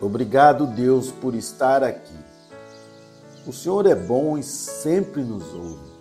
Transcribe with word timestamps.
Obrigado, 0.00 0.66
Deus, 0.66 1.10
por 1.10 1.34
estar 1.34 1.82
aqui. 1.82 2.18
O 3.46 3.52
Senhor 3.52 3.86
é 3.86 3.94
bom 3.94 4.36
e 4.36 4.42
sempre 4.42 5.22
nos 5.22 5.52
ouve. 5.54 5.94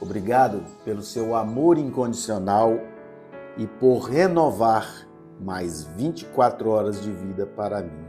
Obrigado 0.00 0.64
pelo 0.84 1.02
seu 1.02 1.36
amor 1.36 1.76
incondicional 1.76 2.78
e 3.56 3.66
por 3.66 4.00
renovar 4.00 5.06
mais 5.40 5.84
24 5.84 6.70
horas 6.70 7.02
de 7.02 7.12
vida 7.12 7.46
para 7.46 7.82
mim. 7.82 8.04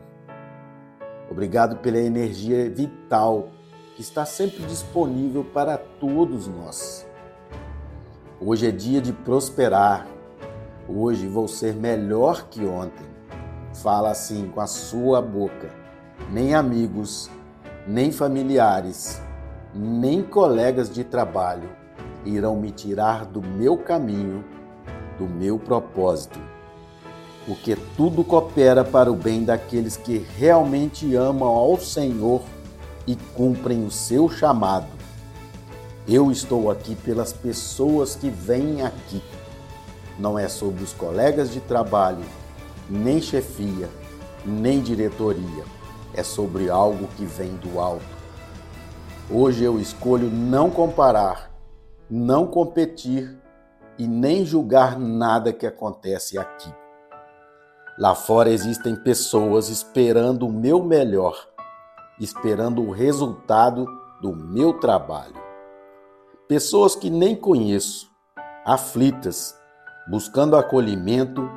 Obrigado 1.30 1.78
pela 1.78 1.98
energia 1.98 2.70
vital 2.70 3.50
que 3.96 4.02
está 4.02 4.26
sempre 4.26 4.64
disponível 4.66 5.44
para 5.44 5.78
todos 5.78 6.48
nós. 6.48 7.06
Hoje 8.40 8.68
é 8.68 8.72
dia 8.72 9.02
de 9.02 9.14
prosperar. 9.14 10.08
Hoje 10.88 11.28
vou 11.28 11.48
ser 11.48 11.76
melhor 11.76 12.48
que 12.50 12.66
ontem. 12.66 13.06
Fala 13.82 14.12
assim 14.12 14.48
com 14.54 14.62
a 14.62 14.68
sua 14.68 15.24
boca. 15.24 15.70
Nem 16.30 16.54
amigos, 16.54 17.32
nem 17.88 18.12
familiares, 18.12 19.20
nem 19.74 20.22
colegas 20.22 20.88
de 20.88 21.04
trabalho 21.04 21.68
irão 22.24 22.56
me 22.56 22.70
tirar 22.70 23.26
do 23.26 23.42
meu 23.42 23.76
caminho, 23.76 24.46
do 25.18 25.26
meu 25.26 25.58
propósito. 25.58 26.40
Porque 27.48 27.76
tudo 27.98 28.24
coopera 28.24 28.86
para 28.86 29.12
o 29.12 29.16
bem 29.16 29.44
daqueles 29.44 29.98
que 29.98 30.24
realmente 30.38 31.16
amam 31.16 31.50
ao 31.50 31.76
Senhor 31.80 32.44
e 33.08 33.16
cumprem 33.36 33.84
o 33.84 33.90
seu 33.90 34.30
chamado. 34.30 34.92
Eu 36.08 36.32
estou 36.32 36.70
aqui 36.70 36.96
pelas 36.96 37.34
pessoas 37.34 38.16
que 38.16 38.30
vêm 38.30 38.84
aqui. 38.84 39.24
Não 40.20 40.38
é 40.38 40.48
sobre 40.48 40.84
os 40.84 40.94
colegas 40.94 41.52
de 41.52 41.60
trabalho, 41.60 42.24
nem 42.90 43.22
chefia, 43.22 43.90
nem 44.46 44.82
diretoria. 44.82 45.64
É 46.14 46.24
sobre 46.24 46.70
algo 46.70 47.08
que 47.16 47.26
vem 47.26 47.56
do 47.56 47.80
alto. 47.80 48.04
Hoje 49.30 49.64
eu 49.64 49.80
escolho 49.80 50.30
não 50.30 50.70
comparar, 50.70 51.52
não 52.10 52.46
competir 52.46 53.38
e 53.98 54.08
nem 54.08 54.46
julgar 54.46 55.00
nada 55.00 55.54
que 55.54 55.66
acontece 55.66 56.38
aqui. 56.38 56.74
Lá 57.98 58.16
fora 58.16 58.50
existem 58.50 58.96
pessoas 58.96 59.70
esperando 59.70 60.48
o 60.48 60.52
meu 60.52 60.84
melhor, 60.84 61.48
esperando 62.20 62.82
o 62.82 62.92
resultado 62.92 63.86
do 64.22 64.36
meu 64.36 64.74
trabalho 64.74 65.42
pessoas 66.52 66.98
que 66.98 67.10
nem 67.10 67.34
conheço, 67.34 68.12
aflitas, 68.66 69.58
buscando 70.10 70.58
acolhimento 70.58 71.50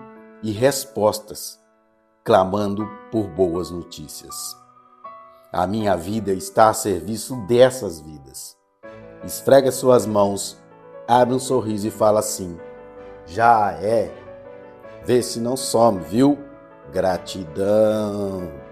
e 0.44 0.52
respostas, 0.52 1.58
clamando 2.22 2.86
por 3.10 3.26
boas 3.28 3.70
notícias. 3.70 4.34
A 5.50 5.66
minha 5.66 5.96
vida 5.96 6.34
está 6.34 6.68
a 6.68 6.74
serviço 6.74 7.34
dessas 7.46 7.98
vidas. 7.98 8.54
Esfrega 9.24 9.72
suas 9.72 10.04
mãos, 10.04 10.62
abre 11.08 11.34
um 11.34 11.38
sorriso 11.38 11.88
e 11.88 11.90
fala 11.90 12.20
assim: 12.20 12.60
já 13.24 13.72
é. 13.72 14.12
Vê 15.02 15.22
se 15.22 15.40
não 15.40 15.56
some, 15.56 16.00
viu? 16.00 16.38
Gratidão. 16.92 18.63